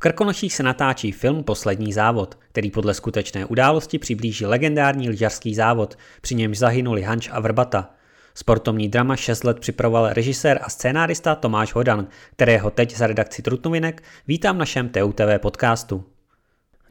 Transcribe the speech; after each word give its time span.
V 0.00 0.02
Krkonoších 0.02 0.54
se 0.54 0.62
natáčí 0.62 1.12
film 1.12 1.44
Poslední 1.44 1.92
závod, 1.92 2.38
který 2.48 2.70
podle 2.70 2.94
skutečné 2.94 3.44
události 3.44 3.98
přiblíží 3.98 4.46
legendární 4.46 5.08
lyžařský 5.08 5.54
závod, 5.54 5.98
při 6.20 6.34
němž 6.34 6.58
zahynuli 6.58 7.02
Hanč 7.02 7.28
a 7.32 7.40
Vrbata. 7.40 7.90
Sportovní 8.34 8.88
drama 8.88 9.16
6 9.16 9.44
let 9.44 9.60
připravoval 9.60 10.12
režisér 10.12 10.60
a 10.62 10.68
scénárista 10.68 11.34
Tomáš 11.34 11.74
Hodan, 11.74 12.06
kterého 12.32 12.70
teď 12.70 12.96
za 12.96 13.06
redakci 13.06 13.42
Trutnovinek 13.42 14.02
vítám 14.26 14.56
v 14.56 14.58
našem 14.58 14.88
TUTV 14.88 15.38
podcastu. 15.38 16.04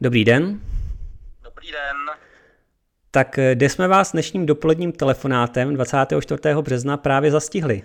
Dobrý 0.00 0.24
den. 0.24 0.60
Dobrý 1.44 1.72
den. 1.72 1.96
Tak 3.10 3.38
eh, 3.38 3.54
kde 3.54 3.68
jsme 3.68 3.88
vás 3.88 4.12
dnešním 4.12 4.46
dopoledním 4.46 4.92
telefonátem 4.92 5.74
24. 5.74 6.40
března 6.60 6.96
právě 6.96 7.30
zastihli? 7.30 7.82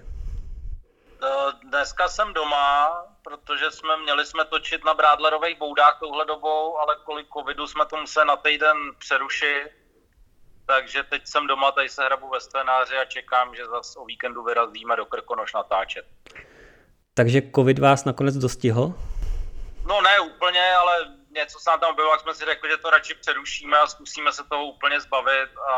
Eh, 1.24 1.68
dneska 1.70 2.08
jsem 2.08 2.34
doma, 2.34 3.05
protože 3.26 3.72
jsme 3.72 3.98
měli 3.98 4.26
jsme 4.26 4.46
točit 4.46 4.86
na 4.86 4.94
Brádlerových 4.94 5.58
boudách 5.58 5.98
touhle 6.00 6.26
dobou, 6.26 6.80
ale 6.80 6.96
kvůli 7.04 7.26
covidu 7.34 7.68
jsme 7.68 7.86
to 7.86 7.98
museli 7.98 8.28
na 8.28 8.36
týden 8.36 8.78
přerušit. 8.98 9.70
Takže 10.68 11.04
teď 11.04 11.28
jsem 11.28 11.48
doma, 11.48 11.72
tady 11.72 11.90
se 11.90 12.06
hrabu 12.06 12.30
ve 12.30 12.40
scénáři 12.40 12.98
a 12.98 13.06
čekám, 13.06 13.56
že 13.56 13.66
zase 13.66 14.00
o 14.00 14.06
víkendu 14.06 14.44
vyrazíme 14.44 14.96
do 14.96 15.06
Krkonoš 15.06 15.54
natáčet. 15.54 16.06
Takže 17.14 17.42
covid 17.56 17.80
vás 17.80 18.06
nakonec 18.06 18.36
dostihl? 18.36 18.94
No 19.86 20.02
ne 20.02 20.20
úplně, 20.20 20.76
ale 20.76 20.98
něco 21.32 21.60
se 21.60 21.70
nám 21.70 21.80
tam 21.80 21.96
bylo, 21.96 22.12
jak 22.12 22.22
jsme 22.22 22.34
si 22.34 22.46
řekli, 22.46 22.70
že 22.70 22.78
to 22.78 22.90
radši 22.90 23.14
přerušíme 23.14 23.78
a 23.78 23.88
zkusíme 23.88 24.32
se 24.32 24.44
toho 24.44 24.66
úplně 24.66 25.00
zbavit, 25.02 25.50
a, 25.72 25.76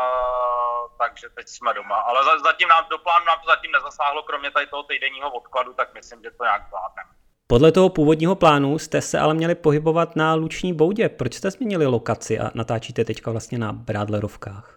takže 0.98 1.28
teď 1.28 1.48
jsme 1.48 1.74
doma. 1.74 1.96
Ale 2.00 2.40
zatím 2.40 2.68
nám 2.68 2.88
do 2.90 2.98
plánu 2.98 3.26
nám 3.26 3.40
to 3.40 3.46
zatím 3.50 3.72
nezasáhlo, 3.72 4.22
kromě 4.22 4.50
tady 4.50 4.66
toho 4.66 4.82
týdenního 4.82 5.30
odkladu, 5.30 5.72
tak 5.74 5.94
myslím, 5.94 6.22
že 6.22 6.30
to 6.30 6.44
nějak 6.44 6.68
zvládneme. 6.68 7.17
Podle 7.50 7.72
toho 7.72 7.88
původního 7.88 8.34
plánu 8.34 8.78
jste 8.78 9.00
se 9.02 9.18
ale 9.18 9.34
měli 9.34 9.54
pohybovat 9.54 10.16
na 10.16 10.34
Luční 10.34 10.74
boudě. 10.74 11.08
Proč 11.08 11.34
jste 11.34 11.50
změnili 11.50 11.86
lokaci 11.86 12.38
a 12.38 12.50
natáčíte 12.54 13.04
teďka 13.04 13.30
vlastně 13.30 13.58
na 13.58 13.72
Brádlerovkách? 13.72 14.74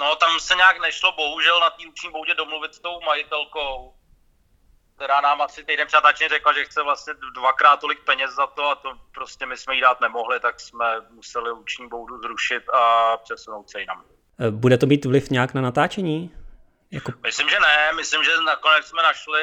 No, 0.00 0.16
tam 0.16 0.40
se 0.40 0.54
nějak 0.54 0.80
nešlo 0.80 1.12
bohužel 1.12 1.60
na 1.60 1.70
té 1.70 1.86
Luční 1.86 2.10
boudě 2.10 2.34
domluvit 2.34 2.74
s 2.74 2.78
tou 2.78 3.00
majitelkou, 3.06 3.94
která 4.96 5.20
nám 5.20 5.40
asi 5.42 5.64
týden 5.64 5.86
před 5.86 6.28
řekla, 6.28 6.52
že 6.52 6.64
chce 6.64 6.82
vlastně 6.82 7.12
dvakrát 7.34 7.80
tolik 7.80 8.04
peněz 8.04 8.30
za 8.30 8.46
to 8.46 8.62
a 8.70 8.74
to 8.74 8.88
prostě 9.14 9.46
my 9.46 9.56
jsme 9.56 9.74
jí 9.74 9.80
dát 9.80 10.00
nemohli, 10.00 10.40
tak 10.40 10.60
jsme 10.60 10.86
museli 11.10 11.50
Luční 11.50 11.88
boudu 11.88 12.18
zrušit 12.22 12.68
a 12.68 13.16
přesunout 13.16 13.70
se 13.70 13.80
jinam. 13.80 14.04
E, 14.40 14.50
bude 14.50 14.78
to 14.78 14.86
mít 14.86 15.04
vliv 15.04 15.30
nějak 15.30 15.54
na 15.54 15.60
natáčení? 15.60 16.34
Jako... 16.90 17.12
Myslím, 17.22 17.48
že 17.48 17.60
ne. 17.60 17.92
Myslím, 17.96 18.24
že 18.24 18.30
nakonec 18.46 18.86
jsme 18.86 19.02
našli 19.02 19.42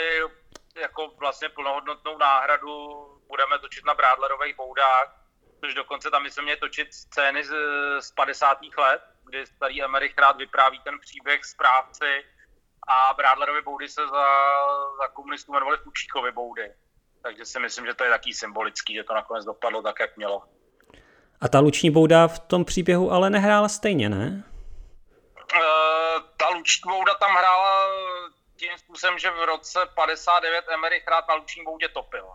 jako 0.76 1.12
vlastně 1.20 1.50
plnohodnotnou 1.50 2.18
náhradu 2.18 3.06
budeme 3.28 3.60
točit 3.60 3.86
na 3.86 3.94
Brádlerových 3.94 4.56
boudách, 4.56 5.16
což 5.60 5.74
dokonce 5.74 6.12
tam 6.12 6.26
jsme 6.26 6.44
měli 6.44 6.60
točit 6.60 6.94
scény 6.94 7.44
z, 7.44 7.54
z 8.00 8.12
50. 8.12 8.58
let, 8.78 9.02
kdy 9.26 9.46
starý 9.46 9.84
Emerich 9.84 10.18
rád 10.18 10.38
vypráví 10.38 10.80
ten 10.80 11.00
příběh 11.00 11.46
správci 11.46 12.24
a 12.88 13.14
Brádlerovy 13.14 13.62
boudy 13.62 13.90
se 13.90 14.02
za, 14.08 14.26
za 15.02 15.08
komunistů 15.14 15.52
jmenovaly 15.52 15.78
Fučíkovy 15.78 16.32
boudy. 16.32 16.72
Takže 17.24 17.46
si 17.46 17.60
myslím, 17.60 17.86
že 17.86 17.94
to 17.94 18.04
je 18.04 18.10
taký 18.10 18.34
symbolický, 18.34 18.96
že 18.96 19.04
to 19.04 19.14
nakonec 19.14 19.46
dopadlo 19.46 19.82
tak, 19.82 20.00
jak 20.00 20.18
mělo. 20.18 20.44
A 21.42 21.48
ta 21.48 21.60
luční 21.60 21.92
bouda 21.92 22.28
v 22.28 22.40
tom 22.40 22.66
příběhu 22.66 23.12
ale 23.12 23.30
nehrála 23.30 23.70
stejně, 23.70 24.10
ne? 24.10 24.44
Uh, 25.56 26.24
ta 26.38 26.50
luční 26.50 26.92
bouda 26.92 27.14
tam 27.14 27.32
hrála 27.32 27.88
tím 28.62 28.78
způsobem, 28.78 29.20
že 29.20 29.32
v 29.32 29.46
roce 29.46 29.80
59 29.96 30.66
Emery 30.70 31.04
hrát 31.08 31.28
na 31.28 31.36
Luční 31.36 31.64
boudě 31.64 31.90
topil. 31.90 32.30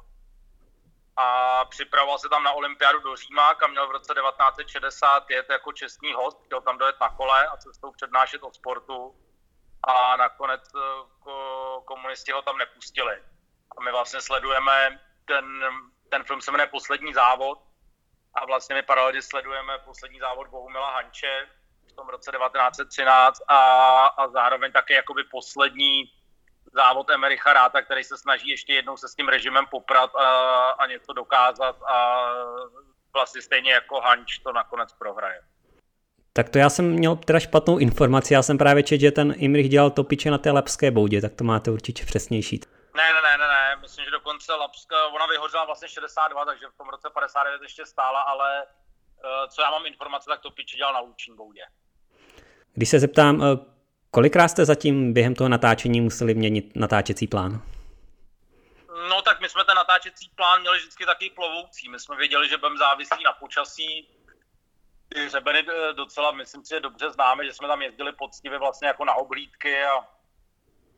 A 1.16 1.64
připravoval 1.64 2.18
se 2.18 2.28
tam 2.28 2.42
na 2.42 2.52
olympiádu 2.52 2.98
do 3.00 3.16
Říma, 3.16 3.54
kam 3.54 3.70
měl 3.70 3.88
v 3.88 3.90
roce 3.90 4.14
1960 4.14 5.30
jet 5.30 5.46
jako 5.50 5.72
čestný 5.72 6.12
host, 6.12 6.44
chtěl 6.44 6.60
tam 6.60 6.78
dojet 6.78 6.96
na 7.00 7.08
kole 7.08 7.46
a 7.46 7.56
cestou 7.56 7.92
přednášet 7.92 8.42
o 8.42 8.52
sportu. 8.52 9.14
A 9.82 10.16
nakonec 10.16 10.62
eh, 10.76 10.80
komunisti 11.84 12.32
ho 12.32 12.42
tam 12.42 12.58
nepustili. 12.58 13.22
A 13.78 13.82
my 13.82 13.90
vlastně 13.92 14.20
sledujeme, 14.20 15.00
ten, 15.24 15.46
ten 16.10 16.24
film 16.24 16.40
se 16.40 16.50
jmenuje 16.50 16.66
Poslední 16.66 17.14
závod, 17.14 17.58
a 18.34 18.46
vlastně 18.46 18.74
my 18.74 18.82
paralelně 18.82 19.22
sledujeme 19.22 19.78
poslední 19.78 20.18
závod 20.18 20.48
Bohumila 20.48 20.90
Hanče 20.90 21.48
tom 21.96 22.08
roce 22.08 22.30
1913 22.30 23.42
a, 23.48 23.56
a 24.06 24.28
zároveň 24.28 24.72
také 24.72 24.94
jakoby 24.94 25.24
poslední 25.24 26.04
závod 26.74 27.10
Emericha 27.10 27.52
Ráta, 27.52 27.82
který 27.82 28.04
se 28.04 28.18
snaží 28.18 28.48
ještě 28.48 28.74
jednou 28.74 28.96
se 28.96 29.08
s 29.08 29.14
tím 29.14 29.28
režimem 29.28 29.66
poprat 29.70 30.14
a, 30.14 30.28
a 30.70 30.86
něco 30.86 31.12
dokázat 31.12 31.82
a 31.82 32.26
vlastně 33.12 33.42
stejně 33.42 33.72
jako 33.72 34.00
Hanč 34.00 34.38
to 34.38 34.52
nakonec 34.52 34.92
prohraje. 34.92 35.40
Tak 36.32 36.48
to 36.48 36.58
já 36.58 36.70
jsem 36.70 36.84
měl 36.90 37.16
teda 37.16 37.40
špatnou 37.40 37.78
informaci, 37.78 38.34
já 38.34 38.42
jsem 38.42 38.58
právě 38.58 38.82
četl, 38.82 39.00
že 39.00 39.10
ten 39.10 39.34
Imrich 39.36 39.68
dělal 39.68 39.90
topiče 39.90 40.30
na 40.30 40.38
té 40.38 40.50
Lapské 40.50 40.90
boudě, 40.90 41.20
tak 41.20 41.34
to 41.34 41.44
máte 41.44 41.70
určitě 41.70 42.04
přesnější. 42.04 42.60
Ne, 42.96 43.12
ne, 43.12 43.20
ne, 43.22 43.38
ne, 43.38 43.46
ne, 43.46 43.76
myslím, 43.80 44.04
že 44.04 44.10
dokonce 44.10 44.54
Lapska, 44.54 45.06
ona 45.06 45.26
vyhořela 45.26 45.64
vlastně 45.64 45.88
62, 45.88 46.44
takže 46.44 46.66
v 46.66 46.76
tom 46.78 46.88
roce 46.88 47.10
59 47.10 47.62
ještě 47.62 47.86
stála, 47.86 48.20
ale 48.20 48.62
eh, 48.62 49.48
co 49.48 49.62
já 49.62 49.70
mám 49.70 49.86
informace, 49.86 50.30
tak 50.30 50.40
topiče 50.40 50.76
dělal 50.76 50.92
na 50.92 51.00
Luční 51.00 51.36
boudě. 51.36 51.62
Když 52.76 52.88
se 52.88 53.00
zeptám, 53.00 53.42
eh, 53.42 53.76
Kolikrát 54.16 54.48
jste 54.48 54.64
zatím 54.64 55.12
během 55.12 55.34
toho 55.34 55.48
natáčení 55.48 56.00
museli 56.00 56.34
měnit 56.34 56.76
natáčecí 56.76 57.26
plán? 57.26 57.62
No 59.08 59.22
tak 59.22 59.40
my 59.40 59.48
jsme 59.48 59.64
ten 59.64 59.76
natáčecí 59.76 60.30
plán 60.34 60.60
měli 60.60 60.78
vždycky 60.78 61.06
taky 61.06 61.30
plovoucí. 61.30 61.88
My 61.88 62.00
jsme 62.00 62.16
věděli, 62.16 62.48
že 62.48 62.56
budeme 62.56 62.78
závislí 62.78 63.24
na 63.24 63.32
počasí. 63.32 64.08
Ty 65.08 65.28
řebeny 65.28 65.58
eh, 65.58 65.92
docela, 65.92 66.30
myslím 66.30 66.64
si, 66.64 66.74
že 66.74 66.80
dobře 66.80 67.10
známe, 67.10 67.44
že 67.44 67.52
jsme 67.52 67.68
tam 67.68 67.82
jezdili 67.82 68.12
poctivě 68.12 68.58
vlastně 68.58 68.88
jako 68.88 69.04
na 69.04 69.14
oblídky 69.14 69.84
a 69.84 70.08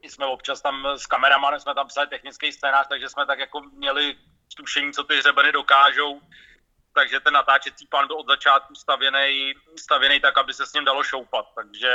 jsme 0.03 0.27
občas 0.27 0.61
tam 0.61 0.87
s 0.87 1.07
kameramanem 1.07 1.61
jsme 1.61 1.75
tam 1.75 1.87
psali 1.87 2.07
technický 2.07 2.53
scénář, 2.53 2.87
takže 2.89 3.09
jsme 3.09 3.27
tak 3.27 3.39
jako 3.39 3.61
měli 3.61 4.17
tušení, 4.57 4.93
co 4.93 5.05
ty 5.05 5.19
hřebeny 5.19 5.53
dokážou 5.53 6.21
takže 6.99 7.21
ten 7.21 7.35
natáčecí 7.35 7.87
plán 7.87 8.07
byl 8.07 8.17
od 8.17 8.27
začátku 8.27 8.75
stavěný, 8.75 9.55
stavěný 9.77 10.21
tak, 10.21 10.39
aby 10.39 10.55
se 10.55 10.67
s 10.67 10.73
ním 10.73 10.85
dalo 10.85 11.03
šoupat. 11.03 11.47
Takže 11.55 11.93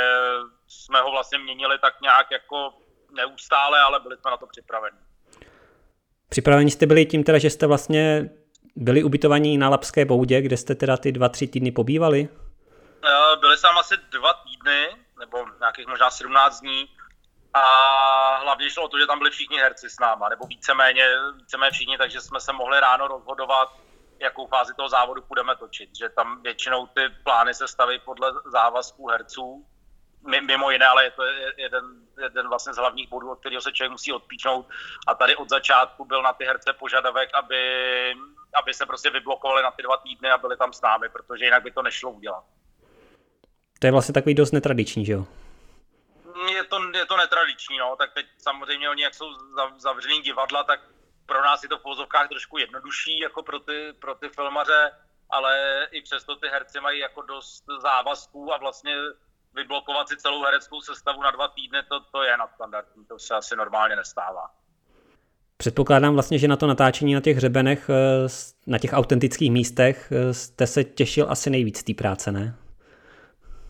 jsme 0.68 1.00
ho 1.00 1.10
vlastně 1.10 1.38
měnili 1.38 1.78
tak 1.78 2.00
nějak 2.00 2.30
jako 2.30 2.72
neustále, 3.10 3.80
ale 3.80 4.00
byli 4.00 4.16
jsme 4.16 4.30
na 4.30 4.36
to 4.36 4.46
připraveni. 4.46 4.98
Připraveni 6.28 6.70
jste 6.70 6.86
byli 6.86 7.06
tím 7.06 7.24
teda, 7.24 7.38
že 7.38 7.50
jste 7.50 7.66
vlastně 7.66 8.30
byli 8.76 9.04
ubytovaní 9.04 9.58
na 9.58 9.68
Lapské 9.68 10.04
boudě, 10.04 10.40
kde 10.40 10.56
jste 10.56 10.74
teda 10.74 10.96
ty 10.96 11.12
dva, 11.12 11.28
tři 11.28 11.46
týdny 11.46 11.70
pobývali? 11.70 12.28
Eh, 13.04 13.36
byli 13.36 13.56
jsme 13.56 13.68
tam 13.68 13.78
asi 13.78 13.94
dva 13.96 14.32
týdny, 14.32 14.88
nebo 15.18 15.46
nějakých 15.60 15.86
možná 15.86 16.10
17 16.10 16.60
dní. 16.60 16.88
A 17.54 17.64
hlavně 18.42 18.70
šlo 18.70 18.84
o 18.84 18.88
to, 18.88 18.98
že 18.98 19.06
tam 19.06 19.18
byli 19.18 19.30
všichni 19.30 19.58
herci 19.58 19.90
s 19.90 19.98
náma, 19.98 20.28
nebo 20.28 20.46
víceméně, 20.46 21.08
víceméně 21.36 21.70
všichni, 21.70 21.98
takže 21.98 22.20
jsme 22.20 22.40
se 22.40 22.52
mohli 22.52 22.80
ráno 22.80 23.08
rozhodovat, 23.08 23.68
jakou 24.20 24.46
fázi 24.46 24.74
toho 24.74 24.88
závodu 24.88 25.22
budeme 25.28 25.56
točit. 25.56 25.90
Že 25.98 26.08
tam 26.08 26.42
většinou 26.42 26.86
ty 26.86 27.08
plány 27.24 27.54
se 27.54 27.68
staví 27.68 27.98
podle 27.98 28.32
závazků 28.52 29.08
herců, 29.08 29.66
mimo 30.46 30.70
jiné, 30.70 30.86
ale 30.86 31.04
je 31.04 31.10
to 31.10 31.22
jeden, 31.56 31.84
jeden 32.22 32.48
vlastně 32.48 32.74
z 32.74 32.76
hlavních 32.76 33.08
bodů, 33.08 33.30
od 33.30 33.40
kterého 33.40 33.60
se 33.60 33.72
člověk 33.72 33.92
musí 33.92 34.12
odpíčnout. 34.12 34.66
A 35.06 35.14
tady 35.14 35.36
od 35.36 35.48
začátku 35.48 36.04
byl 36.04 36.22
na 36.22 36.32
ty 36.32 36.44
herce 36.44 36.72
požadavek, 36.72 37.30
aby, 37.34 37.60
aby 38.62 38.74
se 38.74 38.86
prostě 38.86 39.10
vyblokovali 39.10 39.62
na 39.62 39.70
ty 39.70 39.82
dva 39.82 39.96
týdny 39.96 40.30
a 40.30 40.38
byli 40.38 40.56
tam 40.56 40.72
s 40.72 40.80
námi, 40.80 41.08
protože 41.08 41.44
jinak 41.44 41.62
by 41.62 41.70
to 41.70 41.82
nešlo 41.82 42.10
udělat. 42.10 42.44
To 43.78 43.86
je 43.86 43.92
vlastně 43.92 44.14
takový 44.14 44.34
dost 44.34 44.52
netradiční, 44.52 45.04
že 45.04 45.12
jo? 45.12 45.26
Je 46.52 46.64
to, 46.64 46.76
je 46.94 47.06
to 47.06 47.16
netradiční, 47.16 47.78
no. 47.78 47.96
Tak 47.96 48.12
teď 48.12 48.26
samozřejmě 48.38 48.90
oni, 48.90 49.02
jak 49.02 49.14
jsou 49.14 49.26
zavřený 49.76 50.22
divadla, 50.22 50.64
tak 50.64 50.80
pro 51.26 51.42
nás 51.42 51.62
je 51.62 51.68
to 51.68 51.78
v 51.78 51.82
pozovkách 51.82 52.28
trošku 52.28 52.58
jednodušší 52.58 53.18
jako 53.18 53.42
pro 53.42 53.58
ty, 53.58 53.92
pro 53.98 54.14
ty 54.14 54.28
filmaře, 54.28 54.90
ale 55.30 55.86
i 55.90 56.02
přesto 56.02 56.36
ty 56.36 56.48
herci 56.48 56.80
mají 56.80 56.98
jako 56.98 57.22
dost 57.22 57.64
závazků 57.82 58.54
a 58.54 58.58
vlastně 58.58 58.96
vyblokovat 59.54 60.08
si 60.08 60.16
celou 60.16 60.42
hereckou 60.42 60.80
sestavu 60.80 61.22
na 61.22 61.30
dva 61.30 61.48
týdny, 61.48 61.78
to, 61.88 62.00
to 62.00 62.22
je 62.22 62.36
nadstandardní, 62.36 63.04
to 63.04 63.18
se 63.18 63.34
asi 63.34 63.56
normálně 63.56 63.96
nestává. 63.96 64.50
Předpokládám 65.56 66.14
vlastně, 66.14 66.38
že 66.38 66.48
na 66.48 66.56
to 66.56 66.66
natáčení 66.66 67.14
na 67.14 67.20
těch 67.20 67.36
hřebenech, 67.36 67.90
eh, 67.90 68.28
na 68.66 68.78
těch 68.78 68.92
autentických 68.92 69.50
místech 69.50 70.12
eh, 70.12 70.34
jste 70.34 70.66
se 70.66 70.84
těšil 70.84 71.26
asi 71.30 71.50
nejvíc 71.50 71.82
té 71.82 71.94
práce, 71.94 72.32
ne? 72.32 72.58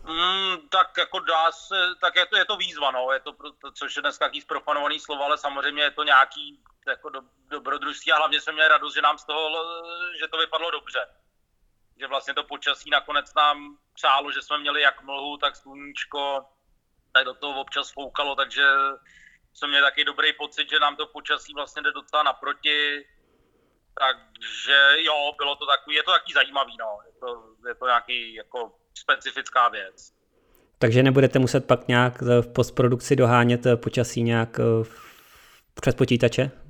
Mm, 0.07 0.57
tak 0.69 0.97
jako 0.97 1.19
dá 1.19 1.51
se, 1.51 1.75
tak 2.01 2.15
je 2.15 2.25
to, 2.25 2.37
je 2.37 2.45
to 2.45 2.57
výzva, 2.57 2.91
no, 2.91 3.11
je 3.11 3.19
to, 3.19 3.31
což 3.73 3.95
je 3.95 4.01
dneska 4.01 4.25
jaký 4.25 4.41
zprofanovaný 4.41 4.99
slovo, 4.99 5.23
ale 5.23 5.37
samozřejmě 5.37 5.83
je 5.83 5.91
to 5.91 6.03
nějaký 6.03 6.59
jako 6.87 7.09
do, 7.09 7.21
dobrodružství 7.49 8.11
a 8.11 8.17
hlavně 8.17 8.41
jsme 8.41 8.53
měli 8.53 8.69
radost, 8.69 8.93
že 8.93 9.01
nám 9.01 9.17
z 9.17 9.25
toho, 9.25 9.49
že 10.19 10.27
to 10.27 10.37
vypadlo 10.37 10.71
dobře. 10.71 10.99
Že 11.99 12.07
vlastně 12.07 12.33
to 12.33 12.43
počasí 12.43 12.89
nakonec 12.89 13.33
nám 13.33 13.77
přálo, 13.93 14.31
že 14.31 14.41
jsme 14.41 14.57
měli 14.57 14.81
jak 14.81 15.03
mlhu, 15.03 15.37
tak 15.37 15.55
sluníčko, 15.55 16.45
tak 17.13 17.25
do 17.25 17.33
toho 17.33 17.61
občas 17.61 17.91
foukalo, 17.91 18.35
takže 18.35 18.63
jsme 19.53 19.67
měli 19.67 19.83
taky 19.83 20.03
dobrý 20.03 20.33
pocit, 20.33 20.69
že 20.69 20.79
nám 20.79 20.95
to 20.95 21.07
počasí 21.07 21.53
vlastně 21.53 21.81
jde 21.81 21.91
docela 21.91 22.23
naproti. 22.23 23.05
Takže 23.99 24.79
jo, 24.97 25.33
bylo 25.37 25.55
to 25.55 25.65
takový, 25.65 25.95
je 25.95 26.03
to 26.03 26.11
takový 26.11 26.33
zajímavý, 26.33 26.77
no. 26.79 26.99
Je 27.05 27.11
to, 27.19 27.43
je 27.67 27.75
to 27.75 27.85
nějaký 27.85 28.33
jako 28.33 28.75
specifická 28.93 29.69
věc. 29.69 30.13
Takže 30.79 31.03
nebudete 31.03 31.39
muset 31.39 31.67
pak 31.67 31.87
nějak 31.87 32.21
v 32.21 32.53
postprodukci 32.53 33.15
dohánět 33.15 33.61
počasí 33.75 34.23
nějak 34.23 34.59
přes 35.81 35.95
počítače? 35.95 36.64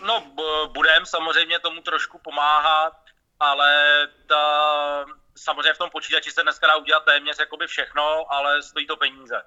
No, 0.00 0.24
budem 0.66 1.06
samozřejmě 1.06 1.58
tomu 1.58 1.80
trošku 1.80 2.18
pomáhat, 2.18 2.92
ale 3.40 3.72
ta, 4.26 5.04
samozřejmě 5.36 5.72
v 5.72 5.78
tom 5.78 5.90
počítači 5.90 6.30
se 6.30 6.42
dneska 6.42 6.66
dá 6.66 6.76
udělat 6.76 7.04
téměř 7.04 7.38
jakoby 7.38 7.66
všechno, 7.66 8.32
ale 8.32 8.62
stojí 8.62 8.86
to 8.86 8.96
peníze. 8.96 9.42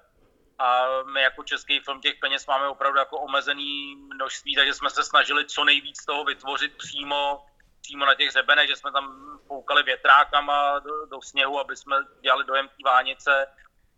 A 0.58 0.86
my 1.02 1.22
jako 1.22 1.42
český 1.42 1.80
film 1.80 2.00
těch 2.00 2.14
peněz 2.20 2.46
máme 2.46 2.68
opravdu 2.68 2.98
jako 2.98 3.18
omezený 3.18 3.96
množství, 3.96 4.56
takže 4.56 4.74
jsme 4.74 4.90
se 4.90 5.04
snažili 5.04 5.44
co 5.44 5.64
nejvíc 5.64 6.04
toho 6.04 6.24
vytvořit 6.24 6.76
přímo, 6.76 7.46
přímo 7.80 8.06
na 8.06 8.14
těch 8.14 8.30
řebenech, 8.30 8.68
že 8.68 8.76
jsme 8.76 8.92
tam 8.92 9.38
poukali 9.48 9.82
větrákama 9.82 10.78
do, 10.78 11.06
do 11.06 11.22
sněhu, 11.22 11.60
aby 11.60 11.76
jsme 11.76 11.96
dělali 12.20 12.44
dojem 12.44 12.68
té 12.68 12.74
vánice 12.84 13.46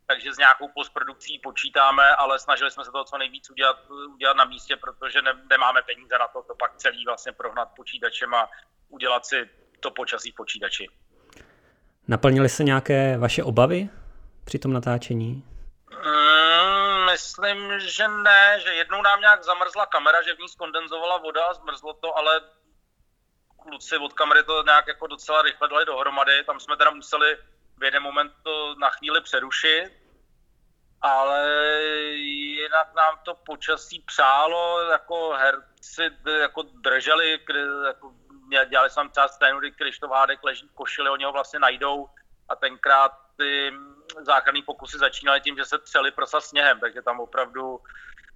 takže 0.07 0.35
s 0.35 0.39
nějakou 0.39 0.69
postprodukcí 0.69 1.39
počítáme, 1.39 2.15
ale 2.15 2.39
snažili 2.39 2.71
jsme 2.71 2.85
se 2.85 2.91
to 2.91 3.05
co 3.05 3.19
nejvíc 3.19 3.51
udělat, 3.51 3.77
udělat 4.15 4.37
na 4.37 4.45
místě, 4.45 4.77
protože 4.77 5.23
ne, 5.23 5.33
nemáme 5.51 5.83
peníze 5.83 6.19
na 6.19 6.29
to, 6.29 6.43
to 6.43 6.55
pak 6.55 6.77
celý 6.77 7.05
vlastně 7.05 7.33
prohnat 7.33 7.69
počítačem 7.77 8.35
a 8.35 8.49
udělat 8.89 9.27
si 9.27 9.51
to 9.81 9.91
počasí 9.91 10.31
v 10.31 10.35
počítači. 10.35 10.89
Naplnily 12.09 12.49
se 12.49 12.65
nějaké 12.65 13.19
vaše 13.19 13.43
obavy 13.43 13.89
při 14.45 14.59
tom 14.59 14.73
natáčení? 14.73 15.45
Mm, 15.91 17.05
myslím, 17.11 17.81
že 17.81 18.09
ne, 18.09 18.61
že 18.61 18.75
jednou 18.75 19.03
nám 19.03 19.21
nějak 19.21 19.45
zamrzla 19.45 19.87
kamera, 19.87 20.23
že 20.23 20.35
v 20.35 20.39
ní 20.39 20.49
skondenzovala 20.49 21.19
voda 21.19 21.45
a 21.45 21.55
zmrzlo 21.55 21.93
to, 21.93 22.19
ale 22.19 22.41
kluci 23.57 23.97
od 23.97 24.13
kamery 24.13 24.43
to 24.45 24.63
nějak 24.63 24.87
jako 24.87 25.07
docela 25.07 25.43
rychle 25.43 25.69
dali 25.69 25.85
dohromady. 25.85 26.45
Tam 26.45 26.61
jsme 26.61 26.77
teda 26.77 26.91
museli 26.91 27.37
jeden 27.85 28.03
moment 28.03 28.33
to 28.43 28.75
na 28.79 28.91
chvíli 28.91 29.21
přerušit, 29.21 29.91
ale 31.01 31.49
jinak 32.15 32.95
nám 32.95 33.19
to 33.25 33.35
počasí 33.35 34.01
přálo, 34.01 34.81
jako 34.91 35.31
herci 35.31 36.11
jako 36.41 36.63
drželi, 36.63 37.41
jako 37.87 38.13
dělali 38.69 38.91
jsme 38.91 39.09
třeba 39.09 39.29
scénu, 39.29 39.59
kdy 39.59 39.73
Krištof 39.73 40.11
Hádek 40.11 40.45
leží 40.45 40.69
v 40.69 40.75
košili, 40.75 41.11
oni 41.11 41.25
ho 41.25 41.33
vlastně 41.33 41.59
najdou 41.59 42.09
a 42.49 42.57
tenkrát 42.57 43.13
ty 43.37 43.73
záchranné 44.21 44.63
pokusy 44.63 44.99
začínaly 44.99 45.41
tím, 45.41 45.57
že 45.57 45.65
se 45.65 45.79
třeli 45.79 46.11
prsa 46.11 46.41
sněhem, 46.41 46.81
takže 46.81 47.03
tam 47.03 47.21
opravdu 47.21 47.81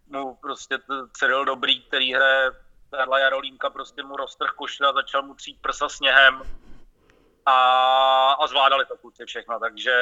mu 0.06 0.34
prostě 0.34 0.78
Cyril 1.12 1.44
Dobrý, 1.44 1.82
který 1.82 2.14
hraje 2.14 2.50
Karla 2.90 3.18
Jarolínka, 3.18 3.70
prostě 3.70 4.02
mu 4.02 4.16
roztrh 4.16 4.50
košile 4.50 4.88
a 4.88 4.92
začal 4.92 5.22
mu 5.22 5.34
třít 5.34 5.62
prsa 5.62 5.88
sněhem 5.88 6.42
a, 7.48 8.32
a 8.32 8.46
zvládali 8.46 8.86
to 8.86 8.96
kluci 8.96 9.24
všechno, 9.26 9.58
takže 9.58 9.92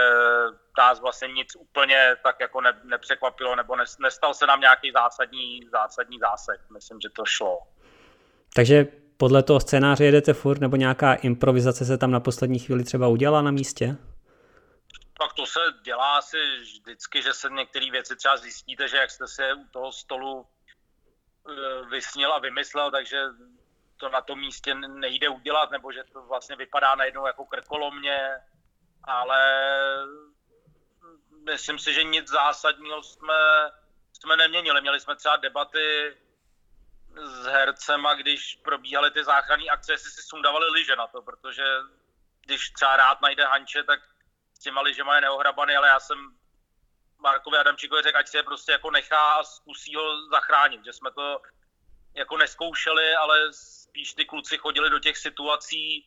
nás 0.78 1.00
vlastně 1.00 1.28
nic 1.28 1.56
úplně 1.56 2.16
tak 2.22 2.40
jako 2.40 2.60
ne, 2.60 2.80
nepřekvapilo, 2.84 3.56
nebo 3.56 3.76
nestal 4.00 4.34
se 4.34 4.46
nám 4.46 4.60
nějaký 4.60 4.92
zásadní, 4.92 5.60
zásadní 5.72 6.18
zásek, 6.18 6.60
myslím, 6.70 7.00
že 7.00 7.08
to 7.16 7.24
šlo. 7.24 7.58
Takže 8.54 8.86
podle 9.16 9.42
toho 9.42 9.60
scénáře 9.60 10.04
jedete 10.04 10.32
furt, 10.32 10.60
nebo 10.60 10.76
nějaká 10.76 11.14
improvizace 11.14 11.84
se 11.84 11.98
tam 11.98 12.10
na 12.10 12.20
poslední 12.20 12.58
chvíli 12.58 12.84
třeba 12.84 13.08
udělala 13.08 13.42
na 13.42 13.50
místě? 13.50 13.96
Tak 15.20 15.32
to 15.32 15.46
se 15.46 15.60
dělá 15.84 16.16
asi 16.16 16.36
vždycky, 16.60 17.22
že 17.22 17.32
se 17.32 17.48
některé 17.50 17.90
věci 17.90 18.16
třeba 18.16 18.36
zjistíte, 18.36 18.88
že 18.88 18.96
jak 18.96 19.10
jste 19.10 19.26
se 19.28 19.54
u 19.54 19.64
toho 19.70 19.92
stolu 19.92 20.46
eh, 21.50 21.88
vysnil 21.90 22.32
a 22.32 22.38
vymyslel, 22.38 22.90
takže 22.90 23.22
to 23.96 24.08
na 24.08 24.20
tom 24.20 24.38
místě 24.38 24.74
nejde 24.74 25.28
udělat, 25.28 25.70
nebo 25.70 25.92
že 25.92 26.04
to 26.12 26.22
vlastně 26.22 26.56
vypadá 26.56 26.94
najednou 26.94 27.26
jako 27.26 27.44
krkolomně, 27.44 28.30
ale 29.04 29.68
myslím 31.44 31.78
si, 31.78 31.94
že 31.94 32.04
nic 32.04 32.28
zásadního 32.28 33.02
jsme, 33.02 33.70
jsme 34.12 34.36
neměnili. 34.36 34.80
Měli 34.80 35.00
jsme 35.00 35.16
třeba 35.16 35.36
debaty 35.36 36.16
s 37.22 37.46
hercema, 37.46 38.14
když 38.14 38.60
probíhaly 38.64 39.10
ty 39.10 39.24
záchranné 39.24 39.64
akce, 39.64 39.92
jestli 39.92 40.10
si 40.10 40.22
sundavali 40.22 40.70
lyže 40.70 40.96
na 40.96 41.06
to, 41.06 41.22
protože 41.22 41.64
když 42.40 42.70
třeba 42.70 42.96
rád 42.96 43.20
najde 43.20 43.44
Hanče, 43.44 43.82
tak 43.82 44.00
s 44.54 44.58
těma 44.58 44.80
lyžema 44.80 45.14
je 45.14 45.20
neohrabaný, 45.20 45.76
ale 45.76 45.88
já 45.88 46.00
jsem 46.00 46.18
Markovi 47.18 47.58
Adamčíkovi 47.58 48.02
řekl, 48.02 48.18
ať 48.18 48.28
si 48.28 48.36
je 48.36 48.42
prostě 48.42 48.72
jako 48.72 48.90
nechá 48.90 49.32
a 49.32 49.44
zkusí 49.44 49.94
ho 49.94 50.28
zachránit, 50.30 50.84
že 50.84 50.92
jsme 50.92 51.10
to 51.10 51.40
jako 52.14 52.36
neskoušeli, 52.36 53.14
ale 53.14 53.52
spíš 53.96 54.14
ty 54.14 54.24
kluci 54.24 54.58
chodili 54.58 54.90
do 54.90 54.98
těch 54.98 55.18
situací, 55.18 56.06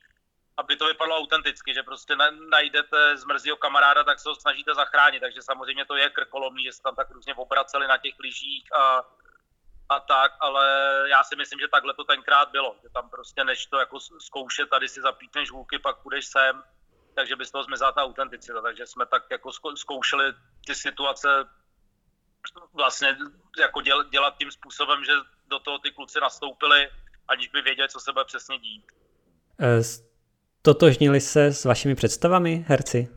aby 0.57 0.75
to 0.75 0.86
vypadalo 0.86 1.18
autenticky, 1.18 1.74
že 1.74 1.83
prostě 1.83 2.15
najdete 2.50 3.18
zmrzího 3.18 3.57
kamaráda, 3.57 4.03
tak 4.03 4.19
se 4.19 4.30
ho 4.30 4.36
snažíte 4.36 4.75
zachránit, 4.75 5.19
takže 5.19 5.41
samozřejmě 5.41 5.86
to 5.86 5.95
je 5.95 6.09
krkolomný, 6.09 6.63
že 6.63 6.74
se 6.74 6.81
tam 6.81 6.95
tak 6.95 7.09
různě 7.09 7.33
obraceli 7.36 7.88
na 7.88 7.97
těch 7.97 8.13
lyžích 8.19 8.75
a, 8.75 9.03
a 9.89 10.00
tak, 10.00 10.31
ale 10.39 10.65
já 11.09 11.24
si 11.24 11.36
myslím, 11.36 11.59
že 11.59 11.68
takhle 11.68 11.94
to 11.94 12.03
tenkrát 12.03 12.50
bylo, 12.51 12.75
že 12.83 12.89
tam 12.94 13.09
prostě 13.09 13.44
než 13.44 13.65
to 13.65 13.80
jako 13.80 14.00
zkoušet, 14.00 14.69
tady 14.69 14.89
si 14.89 15.01
zapítneš 15.01 15.51
hůlky, 15.51 15.80
pak 15.80 15.97
půjdeš 16.01 16.25
sem, 16.25 16.63
takže 17.15 17.36
by 17.36 17.45
z 17.45 17.51
toho 17.51 17.63
zmizela 17.63 17.91
ta 17.91 18.03
autenticita, 18.03 18.62
takže 18.62 18.88
jsme 18.88 19.06
tak 19.06 19.24
jako 19.31 19.51
zkoušeli 19.75 20.33
ty 20.65 20.75
situace 20.75 21.50
vlastně 22.74 23.18
jako 23.59 23.81
dělat 24.09 24.38
tím 24.38 24.51
způsobem, 24.51 25.06
že 25.06 25.13
do 25.47 25.59
toho 25.59 25.80
ty 25.80 25.91
kluci 25.91 26.19
nastoupili, 26.19 26.89
aniž 27.30 27.48
by 27.48 27.62
věděli, 27.62 27.90
co 27.90 28.00
se 28.00 28.12
bude 28.12 28.26
přesně 28.26 28.60
dít. 28.60 28.84
E, 29.60 29.81
totožnili 30.62 31.22
se 31.22 31.46
s 31.46 31.66
vašimi 31.66 31.96
představami 31.96 32.66
herci? 32.68 33.08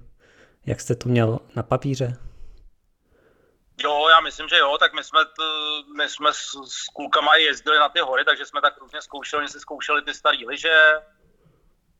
Jak 0.67 0.81
jste 0.81 0.95
to 0.95 1.09
měl 1.09 1.39
na 1.57 1.63
papíře? 1.63 2.17
Jo, 3.85 4.09
já 4.09 4.21
myslím, 4.21 4.49
že 4.49 4.59
jo, 4.59 4.79
tak 4.79 4.93
my 4.95 5.05
jsme, 5.05 5.25
t, 5.25 5.43
my 5.97 6.09
jsme 6.09 6.33
s, 6.33 6.47
s 6.69 6.89
klukama 6.95 7.37
jezdili 7.37 7.79
na 7.79 7.89
ty 7.89 8.01
hory, 8.01 8.25
takže 8.25 8.47
jsme 8.47 8.61
tak 8.61 8.79
různě 8.79 9.03
zkoušeli, 9.03 9.49
si 9.49 9.61
zkoušeli 9.61 10.03
ty 10.03 10.15
staré 10.15 10.39
lyže. 10.49 10.93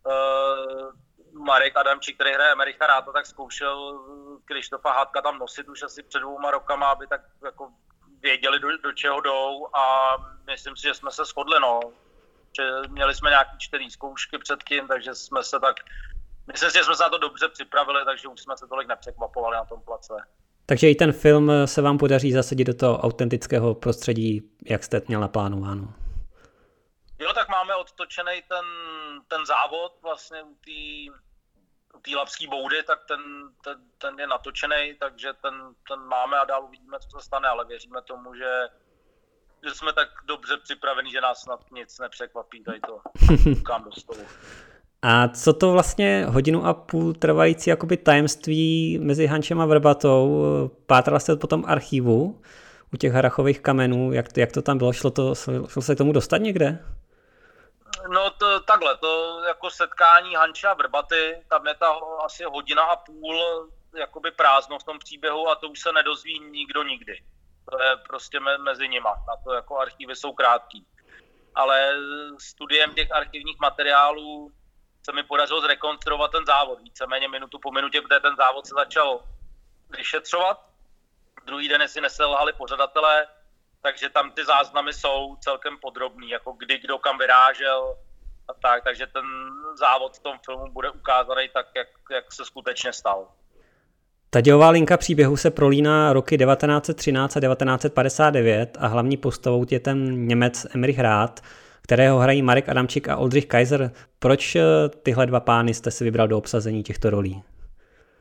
Uh, 0.07 0.93
Marek 1.33 1.77
Adamčík, 1.77 2.15
který 2.15 2.33
hraje 2.33 2.53
Amerika 2.53 2.87
Ráta, 2.87 3.13
tak 3.13 3.27
zkoušel 3.27 4.01
Krištofa 4.45 4.93
Hádka 4.93 5.23
tam 5.23 5.39
nosit 5.39 5.69
už 5.69 5.83
asi 5.83 6.03
před 6.03 6.19
dvouma 6.19 6.51
rokama, 6.51 6.87
aby 6.87 7.07
tak 7.07 7.21
jako 7.45 7.73
věděli, 8.23 8.59
do, 8.59 8.79
do 8.79 8.93
čeho 8.93 9.21
jdou 9.21 9.77
a 9.77 10.17
myslím 10.47 10.77
si, 10.77 10.83
že 10.83 10.95
jsme 10.95 11.11
se 11.11 11.25
shodli, 11.25 11.61
no. 11.61 11.81
Měli 12.89 13.15
jsme 13.15 13.31
nějaké 13.31 13.51
čtyři 13.59 13.91
zkoušky 13.91 14.39
předtím, 14.39 14.89
takže 14.89 15.15
jsme 15.15 15.43
se 15.43 15.61
tak, 15.61 15.77
myslím 16.53 16.71
si, 16.71 16.79
že 16.79 16.85
jsme 16.85 16.95
se 16.97 17.03
na 17.03 17.09
to 17.09 17.19
dobře 17.19 17.49
připravili, 17.49 18.05
takže 18.05 18.29
už 18.29 18.41
jsme 18.41 18.57
se 18.57 18.67
tolik 18.67 18.89
nepřekvapovali 18.89 19.57
na 19.57 19.65
tom 19.65 19.81
place. 19.81 20.15
Takže 20.67 20.91
i 20.91 20.95
ten 20.95 21.13
film 21.13 21.53
se 21.65 21.83
vám 21.83 21.99
podaří 21.99 22.33
zasadit 22.33 22.65
do 22.65 22.75
toho 22.75 22.99
autentického 22.99 23.75
prostředí, 23.75 24.51
jak 24.65 24.85
jste 24.85 25.03
měl 25.09 25.21
naplánováno? 25.21 25.95
Jo, 27.19 27.33
tak 27.35 27.49
máme 27.49 27.75
odtočený 27.75 28.43
ten, 28.49 28.65
ten 29.29 29.47
závod 29.47 29.99
vlastně 30.03 30.43
u 30.43 30.55
té 30.55 31.13
té 32.03 32.17
lapské 32.17 32.47
boudy, 32.49 32.83
tak 32.83 33.05
ten, 33.05 33.21
ten, 33.65 33.79
ten 33.99 34.21
je 34.21 34.27
natočený, 34.27 34.95
takže 34.99 35.33
ten, 35.33 35.55
ten 35.89 36.01
máme 36.01 36.39
a 36.39 36.45
dál 36.45 36.65
uvidíme, 36.65 36.99
co 37.01 37.21
se 37.21 37.27
stane, 37.27 37.49
ale 37.49 37.65
věříme 37.65 38.03
tomu, 38.03 38.35
že, 38.35 38.69
že 39.65 39.75
jsme 39.75 39.93
tak 39.93 40.09
dobře 40.27 40.57
připraveni, 40.57 41.11
že 41.11 41.21
nás 41.21 41.41
snad 41.41 41.61
nic 41.73 41.99
nepřekvapí 41.99 42.65
tady 42.65 42.81
to 42.81 43.01
kam 43.63 43.85
do 43.85 43.93
stolu. 43.93 44.21
A 45.03 45.29
co 45.29 45.53
to 45.53 45.73
vlastně 45.73 46.27
hodinu 46.29 46.67
a 46.67 46.75
půl 46.75 47.13
trvající 47.13 47.71
jakoby 47.71 47.97
tajemství 47.97 48.99
mezi 49.03 49.27
Hančem 49.27 49.61
a 49.61 49.67
Vrbatou? 49.67 50.45
Pátral 50.87 51.21
jste 51.21 51.37
po 51.37 51.47
tom 51.47 51.65
archivu 51.67 52.43
u 52.95 52.97
těch 52.97 53.13
harachových 53.13 53.61
kamenů, 53.61 54.13
jak 54.13 54.33
to, 54.33 54.41
jak 54.41 54.53
to 54.53 54.63
tam 54.63 54.79
bylo? 54.79 54.93
Šlo, 54.93 55.11
to, 55.11 55.35
šlo 55.69 55.83
se 55.83 55.95
k 55.95 55.99
tomu 55.99 56.13
dostat 56.13 56.39
někde? 56.39 56.85
No 58.09 58.31
to, 58.31 58.61
takhle, 58.61 58.97
to 58.97 59.43
jako 59.49 59.71
setkání 59.71 60.35
Hanča 60.35 60.71
a 60.71 60.75
Vrbaty, 60.75 61.45
tam 61.49 61.67
je 61.67 61.75
ta 61.75 61.87
asi 62.25 62.45
hodina 62.45 62.83
a 62.83 62.97
půl 62.97 63.37
jakoby 63.99 64.31
prázdno 64.31 64.79
v 64.79 64.85
tom 64.85 64.99
příběhu 64.99 65.49
a 65.49 65.55
to 65.55 65.69
už 65.69 65.81
se 65.81 65.93
nedozví 65.93 66.41
nikdo 66.51 66.83
nikdy. 66.83 67.13
To 67.71 67.83
je 67.83 67.97
prostě 67.97 68.41
me, 68.41 68.59
mezi 68.59 68.89
nima, 68.89 69.11
na 69.11 69.37
to 69.45 69.53
jako 69.53 69.79
archivy 69.79 70.17
jsou 70.17 70.33
krátký. 70.33 70.87
Ale 71.55 71.97
studiem 72.39 72.95
těch 72.95 73.13
archivních 73.13 73.59
materiálů 73.61 74.53
se 75.05 75.13
mi 75.13 75.23
podařilo 75.23 75.61
zrekonstruovat 75.61 76.31
ten 76.31 76.47
závod, 76.47 76.81
víceméně 76.81 77.29
minutu 77.29 77.59
po 77.59 77.71
minutě, 77.71 78.01
kde 78.01 78.21
ten 78.21 78.37
závod 78.37 78.67
se 78.67 78.75
začal 78.75 79.25
vyšetřovat. 79.91 80.67
Druhý 81.45 81.69
den 81.69 81.89
si 81.89 82.01
neselhali 82.01 82.53
pořadatelé, 82.53 83.27
takže 83.83 84.09
tam 84.09 84.33
ty 84.33 84.45
záznamy 84.45 84.93
jsou 84.93 85.37
celkem 85.37 85.79
podrobný, 85.79 86.31
jako 86.31 86.53
kdy 86.53 86.79
kdo 86.79 86.99
kam 86.99 87.19
vyrážel 87.19 87.97
a 88.49 88.55
tak, 88.55 88.85
takže 88.85 89.07
ten 89.07 89.25
závod 89.79 90.17
v 90.17 90.23
tom 90.23 90.39
filmu 90.45 90.73
bude 90.73 90.91
ukázaný 90.91 91.49
tak, 91.49 91.67
jak, 91.75 91.89
jak 92.11 92.33
se 92.33 92.45
skutečně 92.45 92.93
stal. 92.93 93.29
Ta 94.35 94.41
dělová 94.41 94.71
linka 94.71 94.97
příběhu 94.97 95.37
se 95.37 95.51
prolíná 95.51 96.13
roky 96.13 96.39
1913 96.39 97.37
a 97.37 97.41
1959 97.41 98.77
a 98.81 98.87
hlavní 98.87 99.17
postavou 99.17 99.67
je 99.71 99.81
ten 99.81 100.27
Němec 100.29 100.67
Emrich 100.75 100.99
Rád. 100.99 101.41
kterého 101.83 102.19
hrají 102.19 102.43
Marek 102.43 102.69
Adamčík 102.69 103.09
a 103.09 103.17
Oldřich 103.17 103.47
Kaiser. 103.47 103.91
Proč 104.19 104.57
eh, 104.57 104.63
tyhle 105.03 105.27
dva 105.27 105.41
pány 105.41 105.75
jste 105.75 105.91
si 105.91 106.05
vybral 106.05 106.29
do 106.29 106.39
obsazení 106.39 106.83
těchto 106.83 107.11
rolí? 107.11 107.43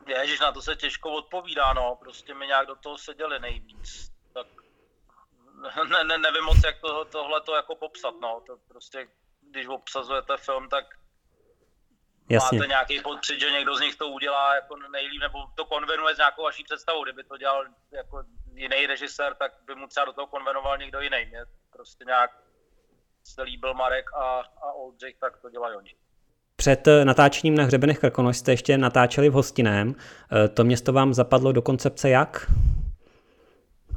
Ježiš, 0.06 0.40
na 0.40 0.52
to 0.52 0.62
se 0.62 0.76
těžko 0.76 1.10
odpovídá, 1.10 1.72
no. 1.72 1.96
Prostě 2.00 2.34
mi 2.34 2.46
nějak 2.46 2.66
do 2.66 2.74
toho 2.74 2.98
seděli 2.98 3.40
nejvíc. 3.40 4.10
Tak 4.34 4.46
ne, 5.90 6.04
ne, 6.04 6.18
nevím 6.18 6.44
moc, 6.44 6.58
jak 6.64 6.80
to, 6.80 7.04
tohle 7.04 7.40
to 7.40 7.54
jako 7.54 7.74
popsat, 7.74 8.14
no. 8.22 8.42
To 8.46 8.56
prostě, 8.68 9.08
když 9.50 9.66
obsazujete 9.66 10.36
film, 10.36 10.68
tak 10.68 10.84
Jasně. 12.28 12.58
máte 12.58 12.68
nějaký 12.68 13.00
pocit, 13.00 13.40
že 13.40 13.50
někdo 13.50 13.76
z 13.76 13.80
nich 13.80 13.96
to 13.96 14.08
udělá 14.08 14.54
jako 14.54 14.76
nejlíp, 14.92 15.20
nebo 15.20 15.38
to 15.54 15.64
konvenuje 15.64 16.14
s 16.14 16.18
nějakou 16.18 16.42
vaší 16.42 16.64
představou. 16.64 17.04
Kdyby 17.04 17.24
to 17.24 17.36
dělal 17.36 17.64
jako 17.90 18.24
jiný 18.54 18.86
režisér, 18.86 19.34
tak 19.34 19.52
by 19.66 19.74
mu 19.74 19.86
třeba 19.86 20.06
do 20.06 20.12
toho 20.12 20.26
konvenoval 20.26 20.78
někdo 20.78 21.00
jiný. 21.00 21.26
Mě 21.30 21.44
prostě 21.72 22.04
nějak 22.04 22.30
se 23.24 23.42
líbil 23.42 23.74
Marek 23.74 24.12
a, 24.14 24.42
a 24.62 24.72
Oldřich, 24.72 25.16
tak 25.20 25.36
to 25.36 25.50
dělají 25.50 25.76
oni. 25.76 25.94
Před 26.56 26.88
eh, 26.88 27.04
natáčením 27.04 27.54
na 27.54 27.64
Hřebenech 27.64 27.98
Krkonoš 27.98 28.36
jste 28.36 28.52
ještě 28.52 28.78
natáčeli 28.78 29.28
v 29.28 29.32
Hostiném. 29.32 29.94
Eh, 29.94 30.48
to 30.48 30.64
město 30.64 30.92
vám 30.92 31.14
zapadlo 31.14 31.52
do 31.52 31.62
koncepce 31.62 32.10
jak? 32.10 32.50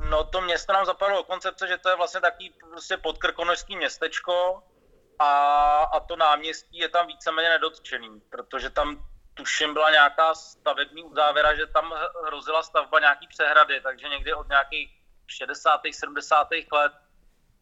No 0.09 0.23
to 0.23 0.41
město 0.41 0.73
nám 0.73 0.85
zapadlo 0.85 1.17
do 1.17 1.23
koncepce, 1.23 1.67
že 1.67 1.77
to 1.77 1.89
je 1.89 1.95
vlastně 1.95 2.21
takový 2.21 2.53
prostě 2.71 2.97
podkrkonožský 2.97 3.75
městečko 3.75 4.63
a, 5.19 5.29
a 5.83 5.99
to 5.99 6.15
náměstí 6.15 6.77
je 6.77 6.89
tam 6.89 7.07
víceméně 7.07 7.49
nedotčený, 7.49 8.21
protože 8.29 8.69
tam 8.69 9.05
tuším 9.33 9.73
byla 9.73 9.91
nějaká 9.91 10.35
stavební 10.35 11.03
uzávěra, 11.03 11.55
že 11.55 11.67
tam 11.67 11.93
hrozila 12.25 12.63
stavba 12.63 12.99
nějaký 12.99 13.27
přehrady, 13.27 13.81
takže 13.81 14.09
někdy 14.09 14.33
od 14.33 14.49
nějakých 14.49 15.01
60. 15.27 15.81
70. 15.91 16.47
let 16.71 16.93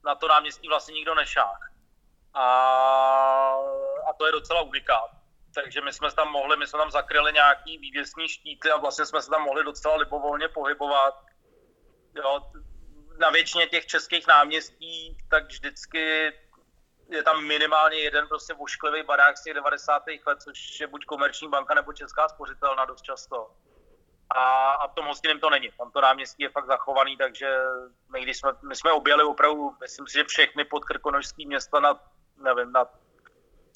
na 0.06 0.16
to 0.16 0.28
náměstí 0.28 0.68
vlastně 0.68 0.94
nikdo 0.94 1.16
nešáhl. 1.16 1.60
A, 2.34 2.46
a 4.10 4.14
to 4.18 4.26
je 4.26 4.32
docela 4.32 4.62
unikát. 4.62 5.12
Takže 5.54 5.82
my 5.82 5.94
jsme 5.94 6.12
tam 6.12 6.32
mohli, 6.32 6.58
my 6.58 6.68
jsme 6.68 6.80
tam 6.80 6.92
zakryli 6.92 7.34
nějaký 7.34 7.78
vývěsní 7.78 8.28
štíty 8.28 8.72
a 8.72 8.78
vlastně 8.78 9.06
jsme 9.06 9.22
se 9.22 9.30
tam 9.30 9.42
mohli 9.42 9.64
docela 9.64 9.96
libovolně 9.96 10.48
pohybovat. 10.48 11.26
Jo, 12.16 12.52
na 13.18 13.30
většině 13.30 13.68
těch 13.68 13.86
českých 13.86 14.28
náměstí, 14.28 15.18
tak 15.30 15.46
vždycky 15.46 16.34
je 17.14 17.24
tam 17.24 17.48
minimálně 17.48 17.98
jeden 17.98 18.28
prostě 18.28 18.54
vošklivý 18.54 19.04
barák 19.04 19.38
z 19.38 19.44
těch 19.44 19.54
90. 19.54 20.04
let, 20.28 20.42
což 20.42 20.80
je 20.80 20.88
buď 20.88 21.06
komerční 21.06 21.50
banka 21.50 21.74
nebo 21.74 21.94
česká 21.94 22.28
spořitelna 22.30 22.86
dost 22.86 23.02
často. 23.02 23.52
A, 24.36 24.72
a 24.72 24.88
v 24.88 24.94
tom 24.94 25.06
hostiném 25.06 25.40
to 25.40 25.50
není. 25.50 25.70
Tam 25.78 25.92
to 25.92 26.02
náměstí 26.02 26.44
je 26.44 26.50
fakt 26.50 26.68
zachovaný, 26.68 27.18
takže 27.18 27.58
my, 28.12 28.22
když 28.22 28.38
jsme, 28.38 28.52
my 28.68 28.76
jsme 28.76 28.92
objeli 28.92 29.24
opravdu, 29.24 29.72
myslím 29.82 30.08
si, 30.08 30.14
že 30.14 30.24
všechny 30.24 30.66
podkrkonožské 30.66 31.46
města 31.46 31.80
na, 31.80 32.00
nevím, 32.44 32.72
na 32.72 32.86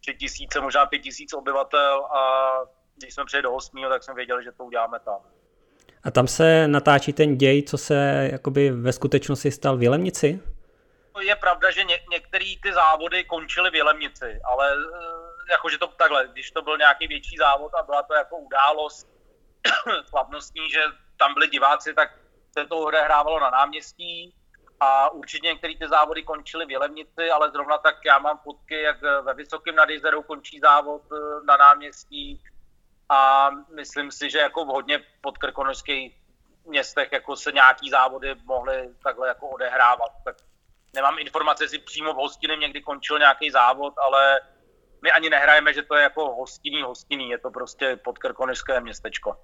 tři 0.01 0.13
tisíce, 0.13 0.61
možná 0.61 0.85
pět 0.85 0.99
tisíc 0.99 1.33
obyvatel 1.33 2.05
a 2.05 2.51
když 2.95 3.13
jsme 3.13 3.25
přijeli 3.25 3.43
do 3.43 3.51
Hostního, 3.51 3.89
tak 3.89 4.03
jsme 4.03 4.13
věděli, 4.13 4.43
že 4.43 4.51
to 4.51 4.65
uděláme 4.65 4.99
tam. 4.99 5.19
A 6.03 6.11
tam 6.11 6.27
se 6.27 6.67
natáčí 6.67 7.13
ten 7.13 7.37
děj, 7.37 7.63
co 7.63 7.77
se 7.77 8.29
jakoby 8.31 8.71
ve 8.71 8.93
skutečnosti 8.93 9.51
stal 9.51 9.77
v 9.77 9.83
Jelemnici? 9.83 10.39
Je 11.19 11.35
pravda, 11.35 11.71
že 11.71 11.83
ně, 11.83 11.99
některé 12.11 12.45
ty 12.63 12.73
závody 12.73 13.23
končily 13.23 13.69
v 13.69 13.75
Jelemnici, 13.75 14.39
ale 14.45 14.73
eh, 14.73 15.51
jakože 15.51 15.77
to 15.77 15.87
takhle, 15.87 16.27
když 16.27 16.51
to 16.51 16.61
byl 16.61 16.77
nějaký 16.77 17.07
větší 17.07 17.37
závod 17.37 17.73
a 17.73 17.83
byla 17.83 18.03
to 18.03 18.13
jako 18.13 18.37
událost 18.37 19.07
slavnostní, 20.09 20.69
že 20.69 20.83
tam 21.17 21.33
byli 21.33 21.47
diváci, 21.47 21.93
tak 21.93 22.09
se 22.57 22.65
to 22.65 22.77
odehrávalo 22.77 23.39
na 23.39 23.49
náměstí 23.49 24.33
a 24.79 25.09
určitě 25.09 25.47
některé 25.47 25.73
ty 25.75 25.87
závody 25.87 26.23
končily 26.23 26.65
v 26.65 26.71
Jelemnici, 26.71 27.31
ale 27.31 27.51
zrovna 27.51 27.77
tak 27.77 27.95
já 28.05 28.19
mám 28.19 28.37
fotky, 28.37 28.81
jak 28.81 29.01
ve 29.01 29.33
Vysokém 29.33 29.75
nad 29.75 29.89
Jezerou 29.89 30.23
končí 30.23 30.59
závod 30.59 31.01
eh, 31.11 31.45
na 31.45 31.57
náměstí 31.57 32.41
a 33.09 33.49
myslím 33.75 34.11
si, 34.11 34.29
že 34.29 34.37
jako 34.37 34.65
v 34.65 34.67
hodně 34.67 35.03
podkrkonožských 35.21 36.15
městech 36.65 37.11
jako 37.11 37.35
se 37.35 37.51
nějaký 37.51 37.89
závody 37.89 38.35
mohly 38.43 38.89
takhle 39.03 39.27
jako 39.27 39.49
odehrávat. 39.49 40.11
Tak 40.25 40.35
nemám 40.97 41.19
informace, 41.19 41.63
jestli 41.63 41.79
přímo 41.79 42.13
v 42.13 42.17
hostině 42.25 42.55
někdy 42.55 42.81
končil 42.81 43.19
nějaký 43.19 43.51
závod, 43.51 43.93
ale 44.07 44.39
my 45.01 45.11
ani 45.11 45.29
nehrajeme, 45.29 45.73
že 45.73 45.83
to 45.83 45.95
je 45.95 46.03
jako 46.03 46.35
hostinný 46.35 46.81
hostinný, 46.81 47.29
je 47.29 47.37
to 47.37 47.51
prostě 47.51 47.99
podkrkonožské 48.03 48.81
městečko. 48.81 49.35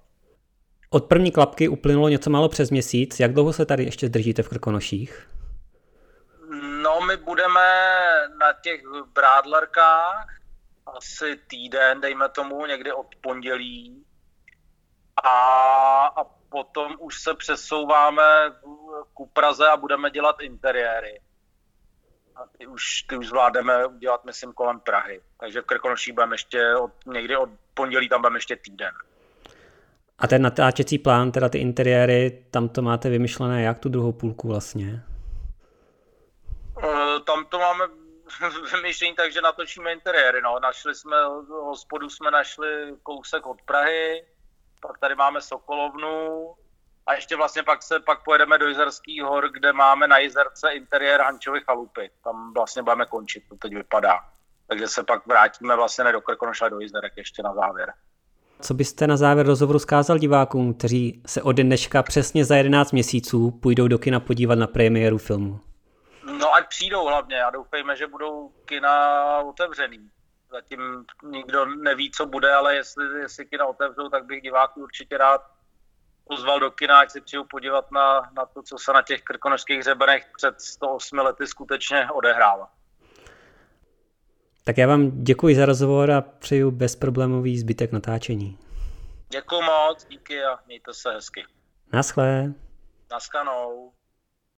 Od 0.90 1.04
první 1.04 1.32
klapky 1.32 1.68
uplynulo 1.68 2.08
něco 2.08 2.30
málo 2.30 2.48
přes 2.48 2.70
měsíc. 2.70 3.20
Jak 3.20 3.32
dlouho 3.32 3.52
se 3.52 3.66
tady 3.66 3.84
ještě 3.84 4.08
držíte 4.08 4.42
v 4.42 4.48
Krkonoších? 4.48 5.28
No, 6.82 7.00
my 7.00 7.16
budeme 7.16 7.66
na 8.40 8.52
těch 8.62 8.80
brádlerkách 9.14 10.26
asi 10.86 11.36
týden, 11.46 12.00
dejme 12.00 12.28
tomu, 12.28 12.66
někdy 12.66 12.92
od 12.92 13.06
pondělí. 13.20 14.04
A, 15.24 15.38
a 16.06 16.24
potom 16.48 16.96
už 16.98 17.22
se 17.22 17.34
přesouváme 17.34 18.22
ku 19.14 19.26
Praze 19.26 19.68
a 19.68 19.76
budeme 19.76 20.10
dělat 20.10 20.36
interiéry. 20.40 21.20
A 22.36 22.46
ty 22.58 22.66
už, 22.66 23.02
ty 23.02 23.16
už 23.16 23.26
zvládneme 23.28 23.86
udělat, 23.86 24.24
myslím, 24.24 24.52
kolem 24.52 24.80
Prahy. 24.80 25.20
Takže 25.40 25.60
v 25.60 25.64
Krkonoších 25.64 26.14
budeme 26.14 26.34
ještě 26.34 26.74
od, 26.76 26.90
někdy 27.06 27.36
od 27.36 27.48
pondělí 27.74 28.08
tam 28.08 28.20
budeme 28.20 28.36
ještě 28.36 28.56
týden. 28.56 28.92
A 30.18 30.26
ten 30.26 30.42
natáčecí 30.42 30.98
plán, 30.98 31.32
teda 31.32 31.48
ty 31.48 31.58
interiéry, 31.58 32.44
tam 32.50 32.68
to 32.68 32.82
máte 32.82 33.08
vymyšlené 33.08 33.62
jak 33.62 33.78
tu 33.78 33.88
druhou 33.88 34.12
půlku 34.12 34.48
vlastně? 34.48 35.02
Uh, 36.76 37.18
tam 37.26 37.46
to 37.46 37.58
máme 37.58 37.84
vymyšlení 38.74 39.14
tak, 39.14 39.32
že 39.32 39.40
natočíme 39.40 39.92
interiéry. 39.92 40.42
No. 40.42 40.58
Našli 40.62 40.94
jsme, 40.94 41.16
hospodu 41.48 42.10
jsme 42.10 42.30
našli 42.30 42.96
kousek 43.02 43.46
od 43.46 43.62
Prahy, 43.62 44.24
pak 44.80 44.98
tady 44.98 45.14
máme 45.14 45.40
Sokolovnu 45.40 46.54
a 47.06 47.14
ještě 47.14 47.36
vlastně 47.36 47.62
pak 47.62 47.82
se 47.82 48.00
pak 48.00 48.24
pojedeme 48.24 48.58
do 48.58 48.68
Jizerských 48.68 49.22
hor, 49.22 49.50
kde 49.52 49.72
máme 49.72 50.08
na 50.08 50.18
Jizerce 50.18 50.70
interiér 50.70 51.20
Hančovy 51.20 51.60
chalupy. 51.60 52.10
Tam 52.24 52.52
vlastně 52.54 52.82
budeme 52.82 53.06
končit, 53.06 53.42
to 53.48 53.56
teď 53.56 53.74
vypadá. 53.74 54.18
Takže 54.66 54.88
se 54.88 55.02
pak 55.02 55.26
vrátíme 55.26 55.76
vlastně 55.76 56.04
ne 56.04 56.12
do 56.12 56.20
Krkonoš, 56.20 56.60
ale 56.60 56.70
do 56.70 56.80
Jizerek 56.80 57.12
ještě 57.16 57.42
na 57.42 57.54
závěr. 57.54 57.92
Co 58.60 58.74
byste 58.74 59.06
na 59.06 59.16
závěr 59.16 59.46
rozhovoru 59.46 59.78
zkázal 59.78 60.18
divákům, 60.18 60.74
kteří 60.74 61.22
se 61.26 61.42
od 61.42 61.56
dneška 61.56 62.02
přesně 62.02 62.44
za 62.44 62.56
11 62.56 62.92
měsíců 62.92 63.50
půjdou 63.50 63.88
do 63.88 63.98
kina 63.98 64.20
podívat 64.20 64.54
na 64.54 64.66
premiéru 64.66 65.18
filmu? 65.18 65.60
No 66.38 66.54
ať 66.54 66.68
přijdou 66.68 67.06
hlavně 67.06 67.42
a 67.42 67.50
doufejme, 67.50 67.96
že 67.96 68.06
budou 68.06 68.50
kina 68.64 69.38
otevřený. 69.38 70.10
Zatím 70.50 71.04
nikdo 71.22 71.66
neví, 71.66 72.10
co 72.10 72.26
bude, 72.26 72.54
ale 72.54 72.74
jestli, 72.74 73.20
jestli 73.20 73.46
kina 73.46 73.66
otevřou, 73.66 74.08
tak 74.08 74.24
bych 74.24 74.42
diváků 74.42 74.82
určitě 74.82 75.18
rád 75.18 75.53
pozval 76.24 76.60
do 76.60 76.70
kina, 76.70 77.00
ať 77.00 77.10
si 77.10 77.20
přijdu 77.20 77.44
podívat 77.44 77.90
na, 77.90 78.30
na 78.36 78.46
to, 78.46 78.62
co 78.62 78.78
se 78.78 78.92
na 78.92 79.02
těch 79.02 79.22
krkonožských 79.22 79.78
hřebenech 79.78 80.26
před 80.36 80.60
108 80.60 81.18
lety 81.18 81.46
skutečně 81.46 82.08
odehrává. 82.12 82.68
Tak 84.64 84.78
já 84.78 84.86
vám 84.86 85.24
děkuji 85.24 85.56
za 85.56 85.66
rozhovor 85.66 86.10
a 86.10 86.20
přeju 86.20 86.70
bezproblémový 86.70 87.58
zbytek 87.58 87.92
natáčení. 87.92 88.58
Děkuji 89.28 89.62
moc, 89.62 90.04
díky 90.04 90.44
a 90.44 90.58
mějte 90.66 90.94
se 90.94 91.12
hezky. 91.12 91.44
Naschle. 91.92 92.52
Naskanou. 93.10 93.92